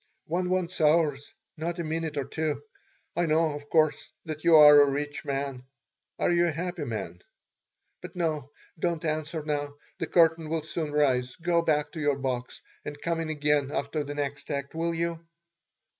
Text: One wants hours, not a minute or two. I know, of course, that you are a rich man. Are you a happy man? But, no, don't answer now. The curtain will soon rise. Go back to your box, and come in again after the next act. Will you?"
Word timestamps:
One 0.25 0.49
wants 0.49 0.81
hours, 0.81 1.31
not 1.57 1.77
a 1.77 1.83
minute 1.83 2.17
or 2.17 2.25
two. 2.25 2.63
I 3.15 3.27
know, 3.27 3.51
of 3.53 3.69
course, 3.69 4.11
that 4.25 4.43
you 4.43 4.55
are 4.55 4.81
a 4.81 4.89
rich 4.89 5.23
man. 5.25 5.61
Are 6.17 6.31
you 6.31 6.47
a 6.47 6.51
happy 6.51 6.85
man? 6.85 7.19
But, 8.01 8.15
no, 8.15 8.49
don't 8.79 9.05
answer 9.05 9.43
now. 9.43 9.75
The 9.99 10.07
curtain 10.07 10.49
will 10.49 10.63
soon 10.63 10.91
rise. 10.91 11.35
Go 11.35 11.61
back 11.61 11.91
to 11.91 11.99
your 11.99 12.17
box, 12.17 12.63
and 12.83 12.99
come 12.99 13.19
in 13.19 13.29
again 13.29 13.69
after 13.71 14.03
the 14.03 14.15
next 14.15 14.49
act. 14.49 14.73
Will 14.73 14.95
you?" 14.95 15.23